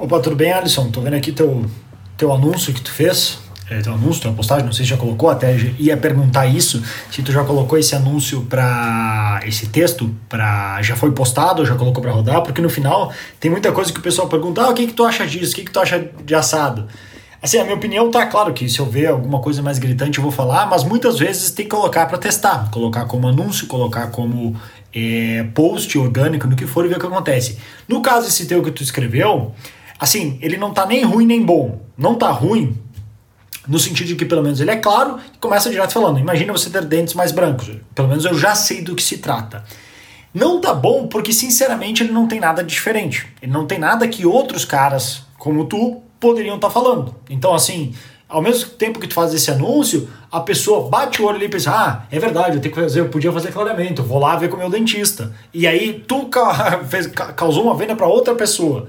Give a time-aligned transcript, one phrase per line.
[0.00, 0.90] Opa, tudo bem, Alisson?
[0.90, 1.66] Tô vendo aqui teu,
[2.16, 3.38] teu anúncio que tu fez.
[3.68, 7.22] É, teu anúncio, tua postagem, não sei se já colocou, até ia perguntar isso, se
[7.22, 12.12] tu já colocou esse anúncio para esse texto, para já foi postado, já colocou para
[12.12, 14.94] rodar, porque no final tem muita coisa que o pessoal pergunta, ah, o que que
[14.94, 16.88] tu acha disso, o que que tu acha de assado?
[17.42, 20.22] Assim, a minha opinião tá claro que se eu ver alguma coisa mais gritante eu
[20.22, 24.56] vou falar, mas muitas vezes tem que colocar para testar, colocar como anúncio, colocar como
[24.94, 27.58] é, post orgânico, no que for e ver o que acontece.
[27.86, 29.54] No caso esse teu que tu escreveu,
[30.00, 31.80] assim, ele não tá nem ruim nem bom.
[31.96, 32.76] Não tá ruim
[33.68, 36.18] no sentido de que pelo menos ele é claro e começa direto falando.
[36.18, 37.70] Imagina você ter dentes mais brancos.
[37.94, 39.64] Pelo menos eu já sei do que se trata.
[40.32, 43.28] Não tá bom porque sinceramente ele não tem nada diferente.
[43.42, 47.14] Ele não tem nada que outros caras como tu poderiam estar tá falando.
[47.28, 47.94] Então assim,
[48.28, 51.48] ao mesmo tempo que tu faz esse anúncio, a pessoa bate o olho ali e
[51.48, 54.48] pensa: ah, é verdade, eu tenho que fazer, eu podia fazer clareamento, vou lá ver
[54.48, 55.34] com o meu dentista.
[55.52, 56.30] E aí tu
[57.36, 58.88] causou uma venda para outra pessoa.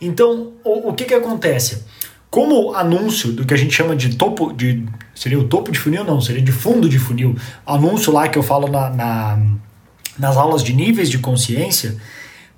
[0.00, 1.84] Então, o, o que que acontece?
[2.30, 6.04] Como anúncio do que a gente chama de topo, de seria o topo de funil?
[6.04, 7.36] Não, seria de fundo de funil.
[7.66, 9.38] Anúncio lá que eu falo na, na
[10.20, 11.96] nas aulas de níveis de consciência,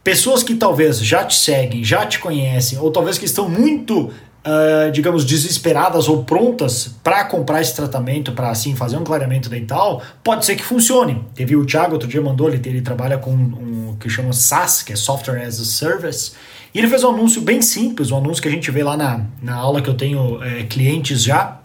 [0.02, 4.90] pessoas que talvez já te seguem, já te conhecem, ou talvez que estão muito, uh,
[4.92, 10.44] digamos, desesperadas ou prontas para comprar esse tratamento, para assim fazer um clareamento dental, pode
[10.44, 11.24] ser que funcione.
[11.34, 14.92] Teve o Thiago outro dia mandou, ele, ele trabalha com um que chama SaaS, que
[14.92, 16.32] é Software as a Service,
[16.74, 19.26] e ele fez um anúncio bem simples, um anúncio que a gente vê lá na,
[19.42, 21.60] na aula que eu tenho é, clientes já.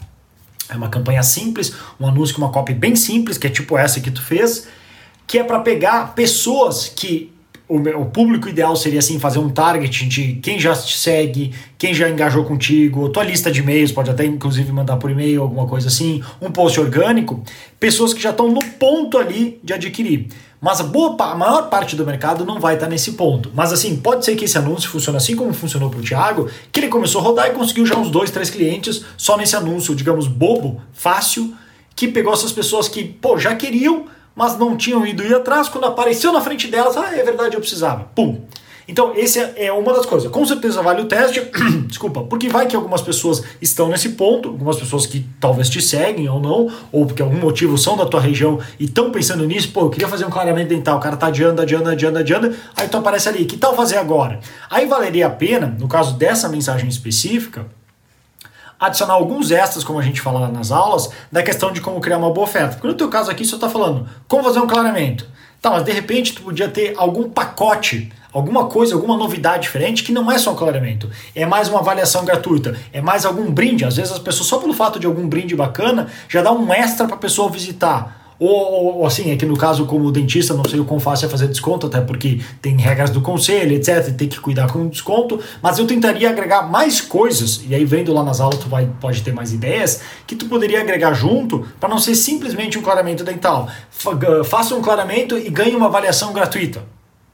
[0.69, 4.01] É uma campanha simples, um anúncio com uma copy bem simples, que é tipo essa
[4.01, 4.67] que tu fez,
[5.25, 7.31] que é para pegar pessoas que
[7.69, 11.93] o, o, público ideal seria assim fazer um target de quem já te segue, quem
[11.93, 15.89] já engajou contigo, tua lista de e-mails, pode até inclusive mandar por e-mail, alguma coisa
[15.89, 17.43] assim, um post orgânico,
[17.79, 20.27] pessoas que já estão no ponto ali de adquirir.
[20.59, 23.51] Mas a, boa, a maior parte do mercado não vai estar nesse ponto.
[23.53, 26.79] Mas assim, pode ser que esse anúncio funcione assim como funcionou para o Thiago, que
[26.79, 30.27] ele começou a rodar e conseguiu já uns dois, três clientes só nesse anúncio, digamos,
[30.27, 31.53] bobo, fácil,
[31.95, 34.05] que pegou essas pessoas que, pô, já queriam,
[34.37, 37.59] mas não tinham ido ir atrás, quando apareceu na frente delas, ah, é verdade, eu
[37.59, 38.07] precisava.
[38.13, 38.39] Pum,
[38.87, 40.31] então, esse é, é uma das coisas.
[40.31, 41.41] Com certeza vale o teste,
[41.87, 46.29] desculpa, porque vai que algumas pessoas estão nesse ponto, algumas pessoas que talvez te seguem
[46.29, 49.81] ou não, ou porque algum motivo são da tua região e estão pensando nisso, pô,
[49.81, 52.95] eu queria fazer um clareamento dental, o cara tá adiando, adiando, adiando, adiando, aí tu
[52.95, 54.39] aparece ali, que tal fazer agora?
[54.69, 57.65] Aí valeria a pena, no caso dessa mensagem específica,
[58.79, 62.31] adicionar alguns extras, como a gente fala nas aulas, da questão de como criar uma
[62.31, 62.75] boa oferta.
[62.75, 65.27] Porque no teu caso aqui, você está falando como fazer um clareamento.
[65.61, 70.11] Tá, mas de repente tu podia ter algum pacote alguma coisa, alguma novidade diferente que
[70.11, 73.83] não é só um clareamento, é mais uma avaliação gratuita, é mais algum brinde.
[73.83, 77.07] Às vezes as pessoas, só pelo fato de algum brinde bacana, já dá um extra
[77.07, 78.16] para a pessoa visitar.
[78.39, 81.29] Ou, ou, assim, é que no caso, como dentista, não sei o quão fácil é
[81.29, 84.13] fazer desconto, até porque tem regras do conselho, etc.
[84.15, 85.39] Tem que cuidar com o desconto.
[85.61, 89.23] Mas eu tentaria agregar mais coisas, e aí vendo lá nas aulas, tu vai, pode
[89.23, 93.67] ter mais ideias, que tu poderia agregar junto para não ser simplesmente um clareamento dental.
[94.45, 96.83] Faça um clareamento e ganhe uma avaliação gratuita.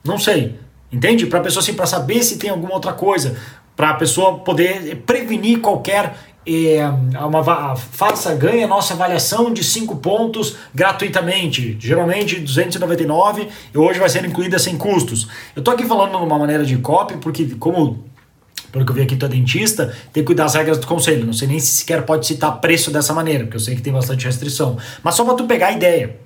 [0.06, 0.58] Não sei.
[0.92, 1.26] Entende?
[1.26, 3.36] Para a pessoa assim, para saber se tem alguma outra coisa,
[3.76, 6.16] para a pessoa poder prevenir qualquer
[6.46, 6.86] é,
[7.26, 14.26] uma faça ganha nossa avaliação de 5 pontos gratuitamente, geralmente 299 e hoje vai ser
[14.26, 15.28] incluída sem custos.
[15.56, 18.04] Eu tô aqui falando de uma maneira de copy porque como
[18.72, 21.28] pelo que eu vi aqui, tu é dentista, tem que cuidar das regras do conselho.
[21.28, 23.94] Não sei nem se sequer pode citar preço dessa maneira, porque eu sei que tem
[23.94, 24.78] bastante restrição.
[25.04, 26.18] Mas só para tu pegar a ideia.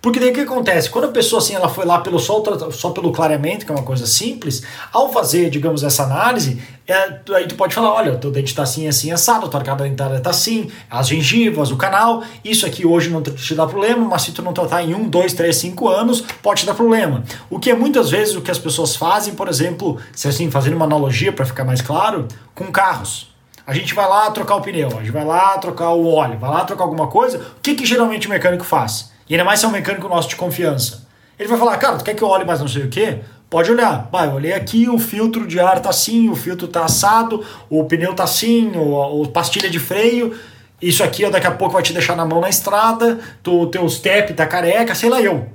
[0.00, 0.90] Porque daí o que acontece?
[0.90, 3.84] Quando a pessoa assim, ela foi lá pelo só, só pelo clareamento, que é uma
[3.84, 4.62] coisa simples,
[4.92, 8.62] ao fazer, digamos, essa análise, é, aí tu pode falar, olha, o teu dente está
[8.62, 12.86] assim, assim, assado, a tua arcada dentária está assim, as gengivas, o canal, isso aqui
[12.86, 15.88] hoje não te dá problema, mas se tu não tratar em um, dois, três, cinco
[15.88, 17.24] anos, pode te dar problema.
[17.48, 20.76] O que é muitas vezes o que as pessoas fazem, por exemplo, se assim, fazendo
[20.76, 23.32] uma analogia para ficar mais claro, com carros.
[23.66, 26.50] A gente vai lá trocar o pneu, a gente vai lá trocar o óleo, vai
[26.50, 29.13] lá trocar alguma coisa, o que, que geralmente o mecânico faz?
[29.28, 31.06] E ainda mais se é um mecânico nosso de confiança.
[31.38, 33.20] Ele vai falar, cara, tu quer que eu olhe mais não sei o quê?
[33.50, 34.08] Pode olhar.
[34.10, 38.14] Vai, olhei aqui, o filtro de ar tá assim, o filtro tá assado, o pneu
[38.14, 40.34] tá assim, o, o pastilha de freio.
[40.80, 43.88] Isso aqui ó, daqui a pouco vai te deixar na mão na estrada, tu, teu
[43.88, 45.48] step tá careca, sei lá eu.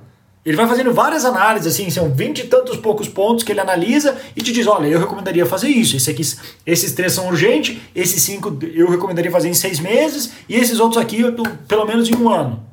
[0.45, 4.15] Ele vai fazendo várias análises, assim, são vinte e tantos poucos pontos que ele analisa
[4.35, 6.23] e te diz, olha, eu recomendaria fazer isso, esse aqui,
[6.65, 10.99] esses três são urgentes, esses cinco eu recomendaria fazer em seis meses, e esses outros
[10.99, 11.23] aqui,
[11.67, 12.68] pelo menos em um ano.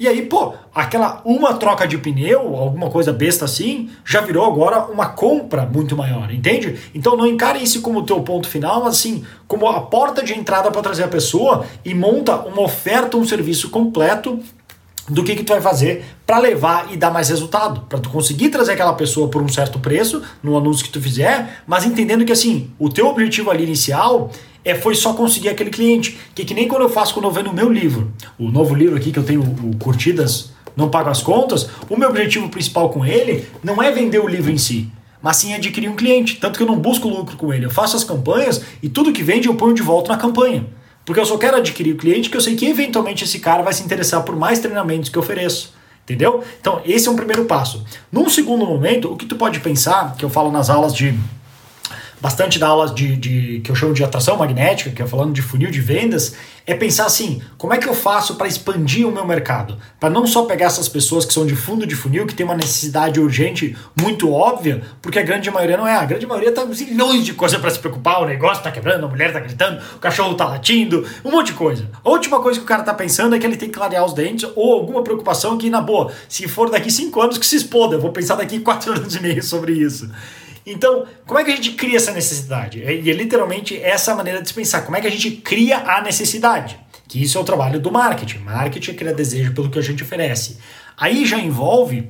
[0.00, 4.86] E aí, pô, aquela uma troca de pneu, alguma coisa besta assim, já virou agora
[4.86, 6.80] uma compra muito maior, entende?
[6.94, 10.70] Então não encare isso como teu ponto final, mas assim, como a porta de entrada
[10.70, 14.40] para trazer a pessoa e monta uma oferta, um serviço completo
[15.06, 18.48] do que, que tu vai fazer para levar e dar mais resultado, para tu conseguir
[18.48, 22.32] trazer aquela pessoa por um certo preço no anúncio que tu fizer, mas entendendo que
[22.32, 24.30] assim, o teu objetivo ali inicial
[24.64, 27.50] é foi só conseguir aquele cliente, que que nem quando eu faço quando eu vendo
[27.50, 31.22] o meu livro, o novo livro aqui que eu tenho, o Curtidas Não Pago as
[31.22, 34.90] Contas, o meu objetivo principal com ele não é vender o livro em si,
[35.22, 37.96] mas sim adquirir um cliente, tanto que eu não busco lucro com ele, eu faço
[37.96, 40.66] as campanhas e tudo que vende eu ponho de volta na campanha.
[41.04, 43.72] Porque eu só quero adquirir o cliente que eu sei que eventualmente esse cara vai
[43.72, 45.74] se interessar por mais treinamentos que eu ofereço.
[46.04, 46.42] Entendeu?
[46.60, 47.84] Então, esse é um primeiro passo.
[48.10, 51.14] Num segundo momento, o que tu pode pensar, que eu falo nas aulas de
[52.20, 55.40] bastante da aula de, de, que eu chamo de atração magnética, que é falando de
[55.40, 56.34] funil de vendas,
[56.66, 59.78] é pensar assim, como é que eu faço para expandir o meu mercado?
[59.98, 62.54] Para não só pegar essas pessoas que são de fundo de funil, que tem uma
[62.54, 65.96] necessidade urgente muito óbvia, porque a grande maioria não é.
[65.96, 69.08] A grande maioria tá zilhões de coisas para se preocupar, o negócio tá quebrando, a
[69.08, 71.88] mulher tá gritando, o cachorro tá latindo, um monte de coisa.
[72.04, 74.12] A última coisa que o cara tá pensando é que ele tem que clarear os
[74.12, 77.96] dentes ou alguma preocupação que, na boa, se for daqui cinco anos que se exploda,
[77.96, 80.10] eu vou pensar daqui quatro anos e meio sobre isso.
[80.72, 82.78] Então, como é que a gente cria essa necessidade?
[82.78, 84.82] E é literalmente essa maneira de se pensar.
[84.82, 86.78] Como é que a gente cria a necessidade?
[87.08, 88.38] Que isso é o trabalho do marketing.
[88.38, 90.58] Marketing é criar desejo pelo que a gente oferece.
[90.96, 92.08] Aí já envolve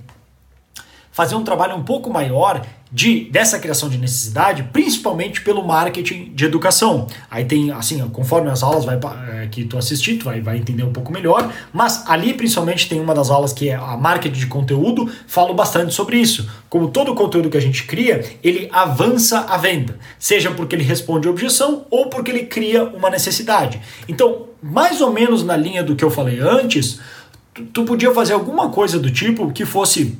[1.21, 6.47] fazer um trabalho um pouco maior de dessa criação de necessidade, principalmente pelo marketing de
[6.47, 7.07] educação.
[7.31, 10.83] Aí tem, assim, conforme as aulas vai, é, que tu assistir, tu vai, vai entender
[10.83, 14.47] um pouco melhor, mas ali principalmente tem uma das aulas que é a marketing de
[14.47, 16.49] conteúdo, falo bastante sobre isso.
[16.71, 21.29] Como todo conteúdo que a gente cria, ele avança a venda, seja porque ele responde
[21.29, 23.79] a objeção ou porque ele cria uma necessidade.
[24.09, 26.99] Então, mais ou menos na linha do que eu falei antes,
[27.53, 30.19] tu, tu podia fazer alguma coisa do tipo que fosse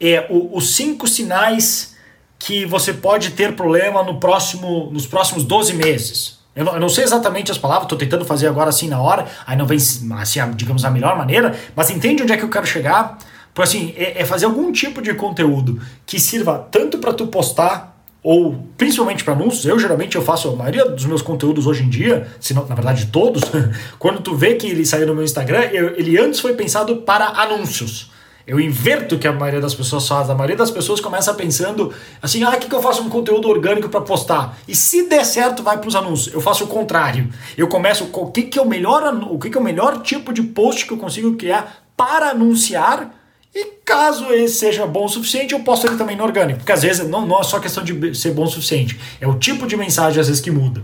[0.00, 1.94] é, o, os cinco sinais
[2.38, 6.40] que você pode ter problema no próximo, nos próximos 12 meses.
[6.56, 9.26] Eu não, eu não sei exatamente as palavras, estou tentando fazer agora assim na hora,
[9.46, 9.78] aí não vem,
[10.18, 13.18] assim, digamos, a melhor maneira, mas entende onde é que eu quero chegar?
[13.54, 17.90] Por assim, é, é fazer algum tipo de conteúdo que sirva tanto para tu postar
[18.22, 21.88] ou principalmente para anúncios, eu geralmente eu faço a maioria dos meus conteúdos hoje em
[21.88, 23.42] dia, se não, na verdade todos,
[23.98, 27.26] quando tu vê que ele saiu no meu Instagram, eu, ele antes foi pensado para
[27.26, 28.10] anúncios.
[28.50, 30.28] Eu inverto o que a maioria das pessoas faz.
[30.28, 33.48] A maioria das pessoas começa pensando assim: ah, o que, que eu faço um conteúdo
[33.48, 34.58] orgânico para postar?
[34.66, 36.34] E se der certo, vai para os anúncios.
[36.34, 37.28] Eu faço o contrário.
[37.56, 40.02] Eu começo com o que, que é o melhor, o que, que é o melhor
[40.02, 43.14] tipo de post que eu consigo criar para anunciar.
[43.54, 46.58] E caso esse seja bom o suficiente, eu posto ele também no orgânico.
[46.58, 49.38] Porque às vezes não, não é só questão de ser bom o suficiente, é o
[49.38, 50.82] tipo de mensagem às vezes que muda.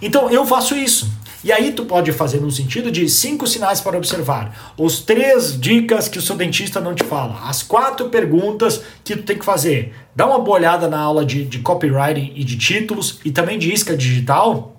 [0.00, 1.10] Então eu faço isso.
[1.42, 6.06] E aí tu pode fazer no sentido de cinco sinais para observar, os três dicas
[6.06, 9.94] que o seu dentista não te fala, as quatro perguntas que tu tem que fazer.
[10.14, 13.72] Dá uma boa olhada na aula de, de copywriting e de títulos e também de
[13.72, 14.76] isca digital,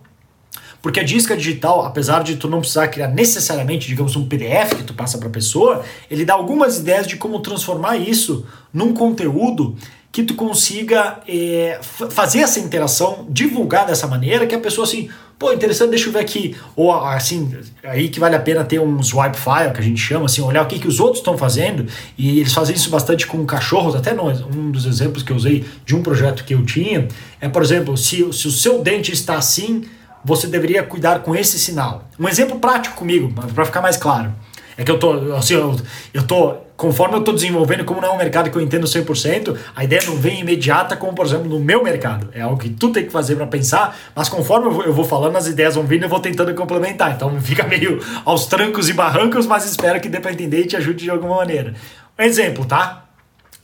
[0.81, 4.83] porque a disca digital, apesar de tu não precisar criar necessariamente, digamos, um PDF que
[4.83, 9.75] tu passa para a pessoa, ele dá algumas ideias de como transformar isso num conteúdo
[10.11, 11.79] que tu consiga é,
[12.09, 15.09] fazer essa interação, divulgar dessa maneira, que a pessoa assim,
[15.41, 16.55] pô, interessante, deixa eu ver aqui.
[16.75, 17.51] Ou assim,
[17.83, 20.61] aí que vale a pena ter um swipe file, que a gente chama, assim, olhar
[20.61, 21.87] o que, que os outros estão fazendo.
[22.15, 25.65] E eles fazem isso bastante com cachorros, até no, um dos exemplos que eu usei
[25.83, 27.07] de um projeto que eu tinha,
[27.41, 29.83] é, por exemplo, se, se o seu dente está assim,
[30.23, 32.07] você deveria cuidar com esse sinal.
[32.19, 34.31] Um exemplo prático comigo, para ficar mais claro.
[34.81, 35.75] É que eu tô, assim, eu,
[36.11, 39.55] eu tô, conforme eu tô desenvolvendo, como não é um mercado que eu entendo 100%,
[39.75, 42.29] a ideia não vem imediata, como por exemplo no meu mercado.
[42.33, 45.05] É algo que tu tem que fazer para pensar, mas conforme eu vou, eu vou,
[45.05, 47.11] falando, as ideias vão vindo eu vou tentando complementar.
[47.11, 50.75] Então fica meio aos trancos e barrancos, mas espero que dê para entender e te
[50.75, 51.75] ajude de alguma maneira.
[52.17, 53.05] Um exemplo, tá?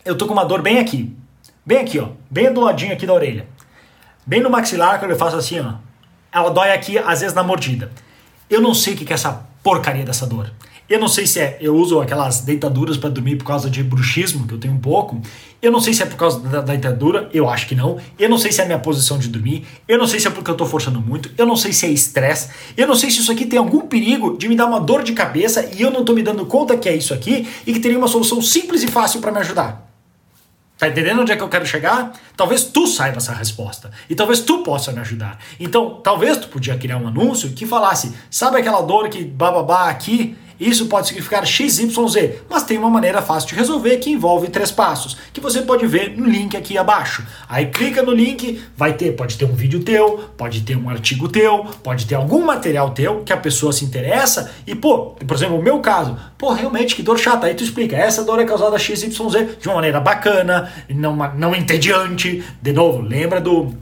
[0.06, 1.18] Eu tô com uma dor bem aqui.
[1.66, 2.10] Bem aqui, ó.
[2.30, 3.48] Bem do ladinho aqui da orelha.
[4.24, 5.74] Bem no maxilar, quando eu faço assim, ó.
[6.32, 7.90] Ela dói aqui, às vezes na mordida.
[8.48, 10.52] Eu não sei o que é essa porcaria dessa dor.
[10.90, 14.48] Eu não sei se é, eu uso aquelas deitaduras para dormir por causa de bruxismo,
[14.48, 15.22] que eu tenho um pouco.
[15.62, 17.98] Eu não sei se é por causa da, deitadura, eu acho que não.
[18.18, 19.66] Eu não sei se é a minha posição de dormir.
[19.86, 21.30] Eu não sei se é porque eu tô forçando muito.
[21.38, 22.50] Eu não sei se é estresse.
[22.78, 25.12] Eu não sei se isso aqui tem algum perigo de me dar uma dor de
[25.12, 27.98] cabeça e eu não tô me dando conta que é isso aqui e que teria
[27.98, 29.88] uma solução simples e fácil para me ajudar.
[30.78, 32.14] Tá entendendo onde é que eu quero chegar?
[32.36, 33.92] Talvez tu saiba essa resposta.
[34.08, 35.40] E talvez tu possa me ajudar.
[35.60, 40.38] Então, talvez tu podia criar um anúncio que falasse: sabe aquela dor que bababá aqui?
[40.60, 41.96] Isso pode significar XYZ,
[42.50, 46.18] mas tem uma maneira fácil de resolver que envolve três passos, que você pode ver
[46.18, 47.26] no link aqui abaixo.
[47.48, 51.28] Aí clica no link, vai ter, pode ter um vídeo teu, pode ter um artigo
[51.28, 55.60] teu, pode ter algum material teu que a pessoa se interessa e, pô, por exemplo,
[55.60, 57.48] o meu caso, pô, realmente que dor chata.
[57.48, 59.10] Aí tu explica, essa dor é causada XYZ
[59.60, 62.44] de uma maneira bacana, não, não entediante.
[62.62, 63.74] De novo, lembra do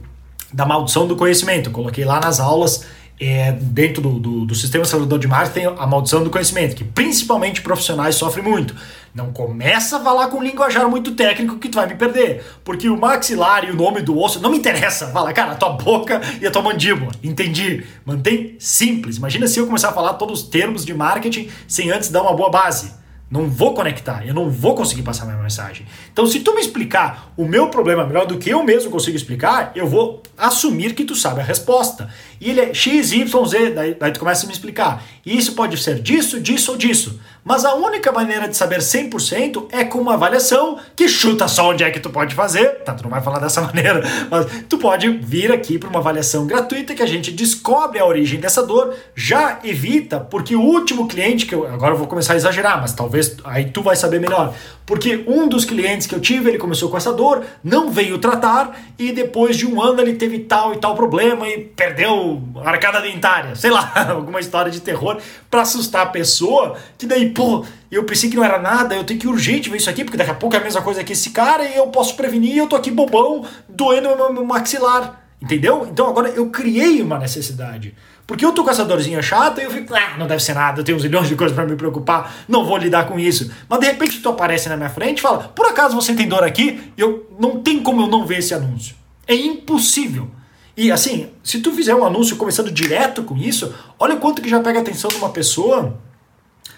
[0.56, 1.70] da maldição do conhecimento.
[1.70, 2.86] coloquei lá nas aulas
[3.20, 6.84] é, dentro do, do, do, sistema acelerador de marketing tem a maldição do conhecimento, que
[6.84, 8.76] principalmente profissionais sofrem muito.
[9.14, 12.44] Não começa a falar com linguajar muito técnico que tu vai me perder.
[12.66, 15.08] Porque o maxilar e o nome do osso não me interessa.
[15.08, 17.14] Fala, cara, a tua boca e a tua mandíbula.
[17.24, 17.86] Entendi.
[18.06, 19.16] Mantém simples.
[19.16, 22.36] Imagina se eu começar a falar todos os termos de marketing sem antes dar uma
[22.36, 23.05] boa base.
[23.30, 25.86] Não vou conectar, eu não vou conseguir passar minha mensagem.
[26.14, 29.72] Então, se tu me explicar o meu problema melhor do que eu mesmo consigo explicar,
[29.76, 32.08] eu vou assumir que tu sabe a resposta.
[32.40, 35.04] E ele é x, y, z, daí, daí tu começa a me explicar.
[35.26, 37.20] E isso pode ser disso, disso ou disso.
[37.48, 41.84] Mas a única maneira de saber 100% é com uma avaliação que chuta só onde
[41.84, 42.80] é que tu pode fazer.
[42.84, 46.48] Tá, tu não vai falar dessa maneira, mas tu pode vir aqui para uma avaliação
[46.48, 51.46] gratuita que a gente descobre a origem dessa dor, já evita, porque o último cliente
[51.46, 54.52] que eu agora eu vou começar a exagerar, mas talvez aí tu vai saber melhor.
[54.84, 58.76] Porque um dos clientes que eu tive, ele começou com essa dor, não veio tratar
[58.98, 63.02] e depois de um ano ele teve tal e tal problema e perdeu a arcada
[63.02, 65.18] dentária, sei lá, alguma história de terror
[65.50, 69.20] para assustar a pessoa, que daí pô, eu pensei que não era nada, eu tenho
[69.20, 71.30] que urgente ver isso aqui, porque daqui a pouco é a mesma coisa que esse
[71.30, 75.22] cara e eu posso prevenir, eu tô aqui bobão, doendo meu, meu maxilar.
[75.42, 75.88] Entendeu?
[75.92, 77.94] Então agora eu criei uma necessidade.
[78.26, 80.80] Porque eu tô com essa dorzinha chata e eu fico, ah, não deve ser nada,
[80.80, 83.52] eu tenho uns milhões de coisas para me preocupar, não vou lidar com isso.
[83.70, 86.44] Mas de repente tu aparece na minha frente e fala, por acaso você tem dor
[86.44, 86.92] aqui?
[86.98, 88.96] Eu não tem como eu não ver esse anúncio.
[89.28, 90.32] É impossível.
[90.76, 94.50] E assim, se tu fizer um anúncio começando direto com isso, olha o quanto que
[94.50, 96.00] já pega a atenção de uma pessoa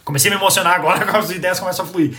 [0.07, 2.15] Comecei a me emocionar agora com as ideias começam a fluir.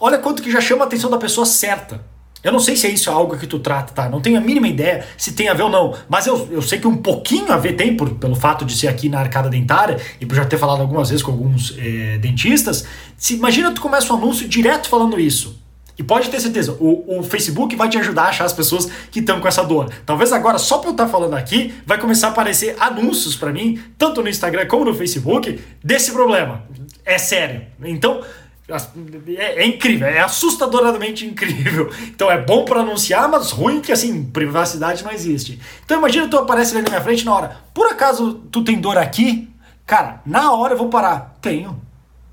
[0.00, 2.02] Olha quanto que já chama a atenção da pessoa certa.
[2.42, 4.08] Eu não sei se é isso algo que tu trata, tá?
[4.08, 5.94] Não tenho a mínima ideia se tem a ver ou não.
[6.08, 8.88] Mas eu, eu sei que um pouquinho a ver tem, por, pelo fato de ser
[8.88, 12.86] aqui na arcada dentária e por já ter falado algumas vezes com alguns é, dentistas.
[13.18, 15.60] Se, imagina tu começa um anúncio direto falando isso.
[15.98, 19.18] E pode ter certeza, o, o Facebook vai te ajudar a achar as pessoas que
[19.18, 19.90] estão com essa dor.
[20.06, 23.52] Talvez agora, só para eu estar tá falando aqui, vai começar a aparecer anúncios para
[23.52, 26.62] mim, tanto no Instagram como no Facebook, desse problema.
[27.08, 27.62] É sério.
[27.82, 28.20] Então,
[29.38, 31.90] é, é, incrível, é assustadoramente incrível.
[32.06, 35.58] Então é bom para anunciar, mas ruim que assim, privacidade não existe.
[35.82, 37.56] Então imagina tu aparece ali na minha frente na hora.
[37.72, 39.48] Por acaso tu tem dor aqui?
[39.86, 41.38] Cara, na hora eu vou parar.
[41.40, 41.80] Tenho.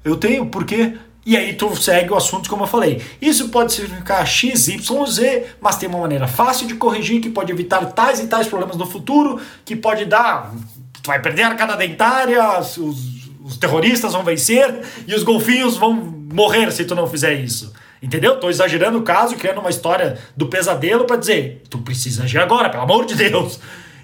[0.04, 0.98] Eu tenho, por quê?
[1.26, 3.02] E aí tu segue o assunto como eu falei.
[3.22, 7.50] Isso pode significar X, Y, Z, mas tem uma maneira fácil de corrigir que pode
[7.50, 10.54] evitar tais e tais problemas no futuro, que pode dar.
[11.02, 15.94] Tu vai perder a arcada dentária, os, os terroristas vão vencer e os golfinhos vão
[15.94, 17.72] morrer se tu não fizer isso.
[18.02, 18.40] Entendeu?
[18.40, 22.70] Tô exagerando o caso, criando uma história do pesadelo para dizer, tu precisa agir agora,
[22.70, 23.60] pelo amor de Deus.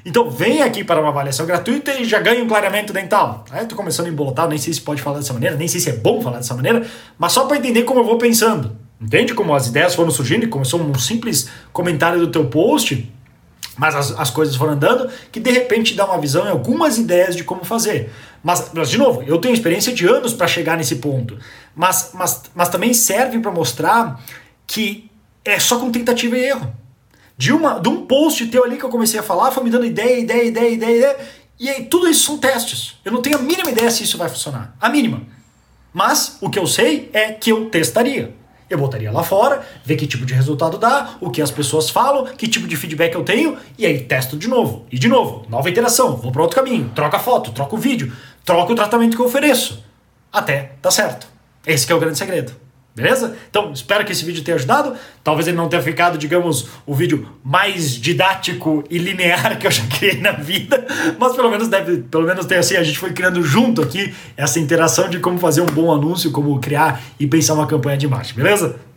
[0.06, 3.44] Então vem aqui para uma avaliação gratuita e já ganha um clareamento dental.
[3.50, 5.90] Aí tô começando a embolotar, nem sei se pode falar dessa maneira, nem sei se
[5.90, 6.86] é bom falar dessa maneira,
[7.18, 8.76] mas só para entender como eu vou pensando.
[9.02, 13.12] Entende como as ideias foram surgindo e começou um simples comentário do teu post,
[13.82, 17.36] mas as, as coisas foram andando, que de repente dá uma visão e algumas ideias
[17.36, 18.12] de como fazer.
[18.44, 21.36] Mas, mas de novo, eu tenho experiência de anos para chegar nesse ponto.
[21.76, 24.22] Mas, mas, mas também serve para mostrar
[24.68, 25.10] que
[25.44, 26.72] é só com tentativa e erro
[27.36, 29.86] de, uma, de um post teu ali que eu comecei a falar, foi me dando
[29.88, 31.18] ideia, ideia, ideia, ideia, ideia.
[31.60, 33.00] E aí, tudo isso são testes.
[33.04, 34.76] Eu não tenho a mínima ideia se isso vai funcionar.
[34.80, 35.24] A mínima.
[35.92, 38.41] Mas o que eu sei é que eu testaria.
[38.72, 42.25] Eu botaria lá fora, ver que tipo de resultado dá, o que as pessoas falam,
[42.25, 44.86] que tipo de feedback eu tenho, e aí testo de novo.
[44.90, 48.13] E de novo, nova interação, vou para outro caminho, troca a foto, troca o vídeo,
[48.46, 49.84] troca o tratamento que eu ofereço.
[50.32, 51.28] Até tá certo.
[51.68, 52.61] Esse é o grande segredo.
[52.94, 53.38] Beleza?
[53.50, 54.94] Então, espero que esse vídeo tenha ajudado.
[55.24, 59.84] Talvez ele não tenha ficado, digamos, o vídeo mais didático e linear que eu já
[59.88, 60.86] criei na vida,
[61.18, 64.60] mas pelo menos deve, pelo menos tem assim, a gente foi criando junto aqui essa
[64.60, 68.36] interação de como fazer um bom anúncio, como criar e pensar uma campanha de marketing,
[68.36, 68.91] beleza?